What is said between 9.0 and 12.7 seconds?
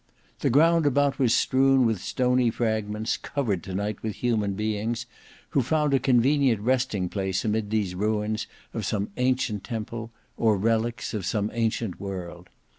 ancient temple or relics of some ancient world.